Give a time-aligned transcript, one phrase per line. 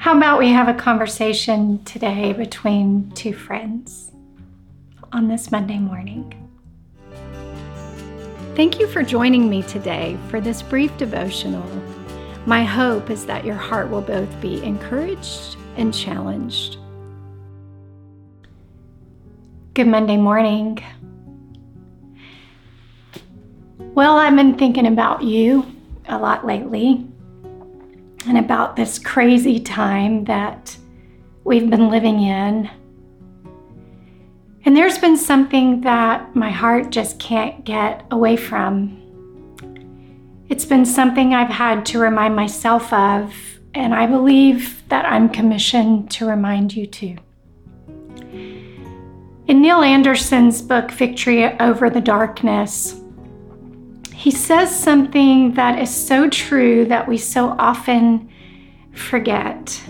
[0.00, 4.10] How about we have a conversation today between two friends
[5.12, 6.32] on this Monday morning?
[8.56, 11.68] Thank you for joining me today for this brief devotional.
[12.46, 16.78] My hope is that your heart will both be encouraged and challenged.
[19.74, 20.82] Good Monday morning.
[23.76, 25.66] Well, I've been thinking about you
[26.08, 27.09] a lot lately
[28.26, 30.76] and about this crazy time that
[31.44, 32.70] we've been living in.
[34.64, 38.96] And there's been something that my heart just can't get away from.
[40.48, 43.34] It's been something I've had to remind myself of,
[43.72, 47.16] and I believe that I'm commissioned to remind you too.
[49.46, 52.99] In Neil Anderson's book, Victory Over the Darkness,
[54.20, 58.30] he says something that is so true that we so often
[58.92, 59.82] forget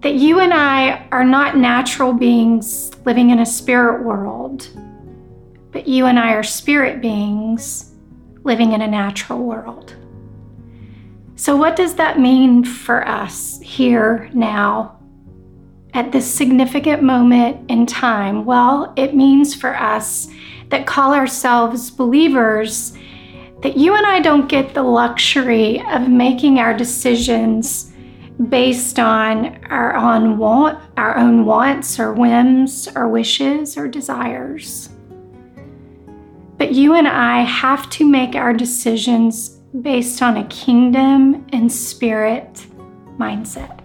[0.00, 4.70] that you and I are not natural beings living in a spirit world,
[5.72, 7.92] but you and I are spirit beings
[8.44, 9.94] living in a natural world.
[11.34, 14.98] So, what does that mean for us here now
[15.92, 18.46] at this significant moment in time?
[18.46, 20.28] Well, it means for us
[20.68, 22.92] that call ourselves believers
[23.62, 27.92] that you and I don't get the luxury of making our decisions
[28.48, 34.90] based on our own want, our own wants or whims or wishes or desires.
[36.58, 39.48] But you and I have to make our decisions
[39.80, 42.66] based on a kingdom and spirit
[43.18, 43.80] mindset.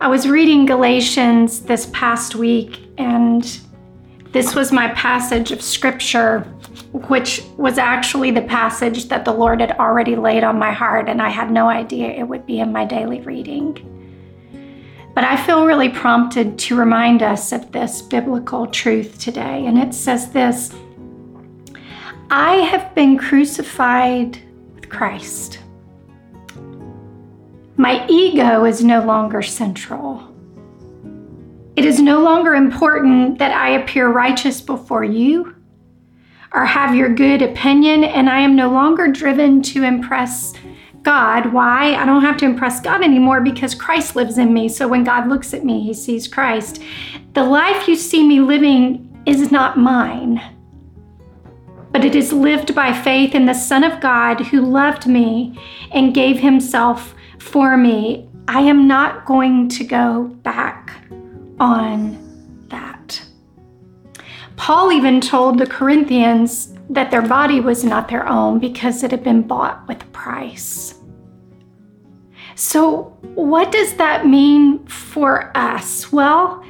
[0.00, 3.60] I was reading Galatians this past week, and
[4.34, 6.40] this was my passage of scripture
[6.92, 11.22] which was actually the passage that the Lord had already laid on my heart, and
[11.22, 13.90] I had no idea it would be in my daily reading.
[15.14, 19.94] But I feel really prompted to remind us of this biblical truth today, and it
[19.94, 20.74] says this
[22.30, 24.40] I have been crucified
[24.74, 25.60] with Christ.
[27.76, 30.33] My ego is no longer central.
[31.84, 35.54] It is no longer important that I appear righteous before you
[36.54, 40.54] or have your good opinion, and I am no longer driven to impress
[41.02, 41.52] God.
[41.52, 41.94] Why?
[41.94, 44.66] I don't have to impress God anymore because Christ lives in me.
[44.70, 46.80] So when God looks at me, he sees Christ.
[47.34, 50.40] The life you see me living is not mine,
[51.92, 55.60] but it is lived by faith in the Son of God who loved me
[55.92, 58.26] and gave himself for me.
[58.48, 60.73] I am not going to go back
[61.58, 63.22] on that.
[64.56, 69.24] Paul even told the Corinthians that their body was not their own because it had
[69.24, 70.94] been bought with a price.
[72.54, 76.12] So, what does that mean for us?
[76.12, 76.62] Well,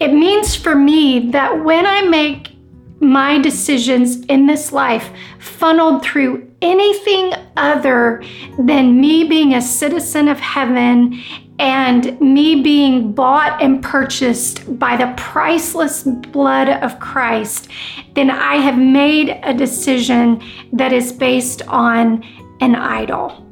[0.00, 2.56] it means for me that when I make
[3.00, 8.22] my decisions in this life funneled through anything other
[8.58, 11.22] than me being a citizen of heaven
[11.60, 17.68] and me being bought and purchased by the priceless blood of Christ,
[18.14, 22.24] then I have made a decision that is based on
[22.62, 23.46] an idol.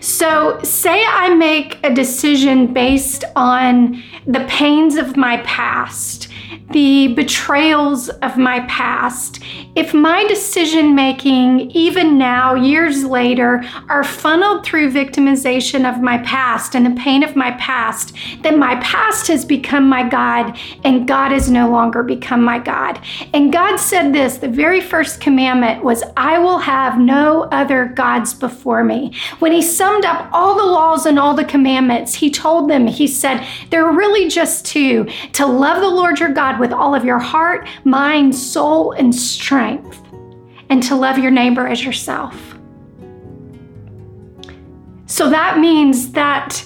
[0.00, 6.28] So, say I make a decision based on the pains of my past
[6.70, 9.40] the betrayals of my past,
[9.74, 16.74] if my decision making, even now, years later, are funneled through victimization of my past
[16.74, 21.32] and the pain of my past, then my past has become my God and God
[21.32, 23.00] has no longer become my God.
[23.32, 28.32] And God said this the very first commandment was, I will have no other gods
[28.32, 29.14] before me.
[29.38, 33.06] When He summed up all the laws and all the commandments, He told them, He
[33.06, 36.94] said, there are really just two to love the Lord your God God with all
[36.94, 40.00] of your heart, mind, soul, and strength,
[40.68, 42.34] and to love your neighbor as yourself.
[45.06, 46.64] So that means that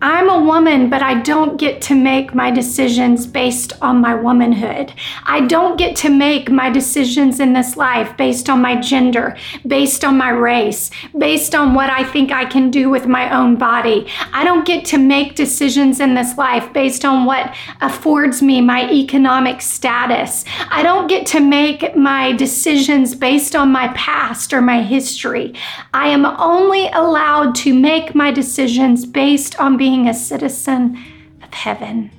[0.00, 4.92] I'm a woman, but I don't get to make my decisions based on my womanhood.
[5.24, 9.36] I don't get to make my decisions in this life based on my gender,
[9.66, 13.56] based on my race, based on what I think I can do with my own
[13.56, 14.06] body.
[14.32, 18.88] I don't get to make decisions in this life based on what affords me my
[18.92, 20.44] economic status.
[20.70, 25.54] I don't get to make my decisions based on my past or my history.
[25.92, 31.02] I am only allowed to make my decisions based on being being a citizen
[31.42, 32.10] of heaven.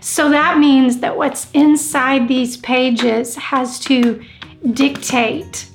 [0.00, 4.24] So that means that what's inside these pages has to
[4.74, 5.68] dictate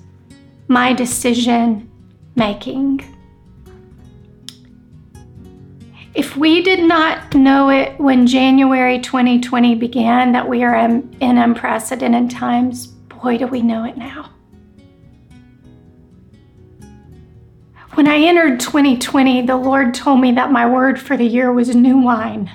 [0.69, 1.91] my decision
[2.35, 3.01] making.
[6.13, 12.31] If we did not know it when January 2020 began that we are in unprecedented
[12.31, 14.29] times, boy, do we know it now.
[17.95, 21.75] When I entered 2020, the Lord told me that my word for the year was
[21.75, 22.49] new wine.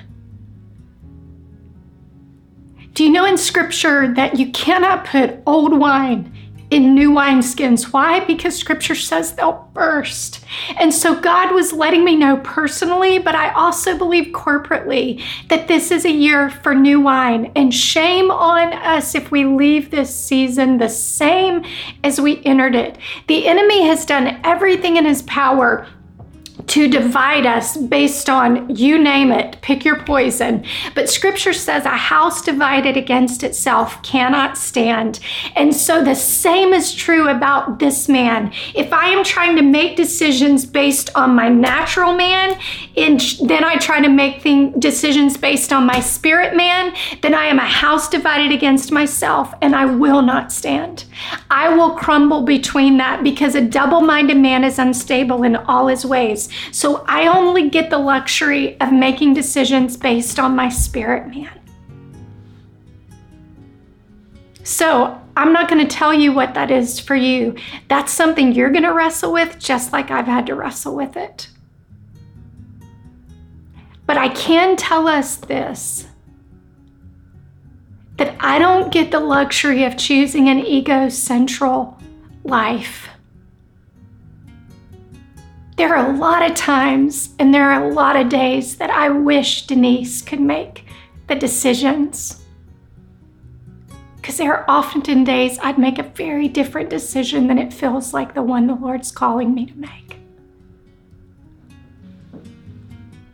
[2.93, 6.35] Do you know in scripture that you cannot put old wine
[6.71, 7.91] in new wineskins.
[7.91, 8.19] Why?
[8.19, 10.43] Because scripture says they'll burst.
[10.79, 15.91] And so God was letting me know personally, but I also believe corporately that this
[15.91, 17.51] is a year for new wine.
[17.55, 21.65] And shame on us if we leave this season the same
[22.03, 22.97] as we entered it.
[23.27, 25.87] The enemy has done everything in his power
[26.69, 30.63] to divide us based on you name it, pick your poison.
[30.93, 35.19] But scripture says a house divided against itself cannot stand.
[35.55, 38.53] And so the same is true about this man.
[38.75, 42.59] If I am trying to make decisions based on my natural man,
[42.95, 46.93] and then I try to make thing, decisions based on my spirit man,
[47.23, 51.05] then I am a house divided against myself and I will not stand.
[51.49, 56.05] I will crumble between that because a double minded man is unstable in all his
[56.05, 56.47] ways.
[56.71, 61.59] So I only get the luxury of making decisions based on my spirit man.
[64.63, 67.55] So I'm not going to tell you what that is for you.
[67.87, 71.49] That's something you're going to wrestle with, just like I've had to wrestle with it.
[74.05, 76.07] But I can tell us this
[78.17, 81.97] that I don't get the luxury of choosing an ego central
[82.43, 83.08] life.
[85.79, 89.07] There are a lot of times and there are a lot of days that I
[89.07, 90.83] wish Denise could make
[91.27, 92.43] the decisions.
[94.17, 98.33] Because there are often days I'd make a very different decision than it feels like
[98.33, 100.17] the one the Lord's calling me to make.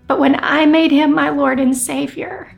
[0.06, 2.56] But when I made him my Lord and Savior,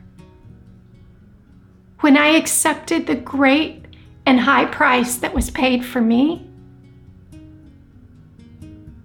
[2.00, 3.86] when I accepted the great
[4.26, 6.46] and high price that was paid for me,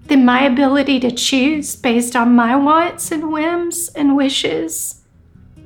[0.06, 5.02] then my ability to choose based on my wants and whims and wishes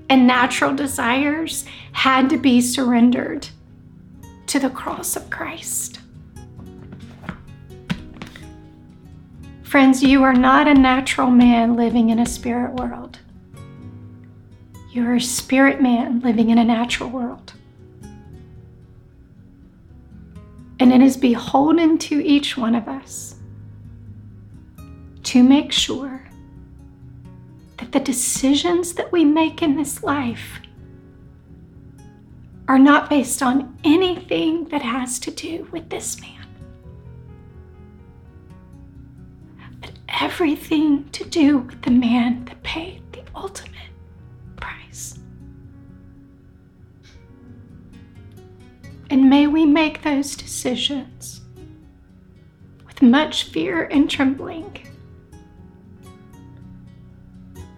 [0.09, 3.47] and natural desires had to be surrendered
[4.47, 5.99] to the cross of Christ.
[9.63, 13.19] Friends, you are not a natural man living in a spirit world.
[14.91, 17.53] You're a spirit man living in a natural world.
[20.79, 23.36] And it is beholden to each one of us
[25.27, 26.23] to make sure
[27.75, 30.61] that the decisions that we make in this life
[32.69, 36.47] are not based on anything that has to do with this man,
[39.81, 43.73] but everything to do with the man that paid the ultimate
[44.55, 45.19] price.
[49.09, 51.41] And may we make those decisions
[52.85, 54.86] with much fear and trembling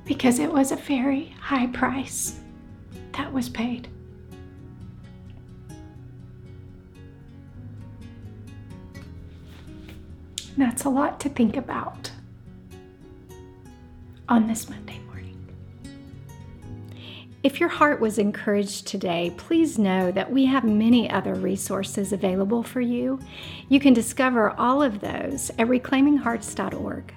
[0.10, 2.40] because it was a very high price
[3.12, 3.88] that was paid.
[10.58, 12.12] That's a lot to think about
[14.28, 15.38] on this Monday morning.
[17.44, 22.64] If your heart was encouraged today, please know that we have many other resources available
[22.64, 23.20] for you.
[23.70, 27.14] You can discover all of those at reclaiminghearts.org.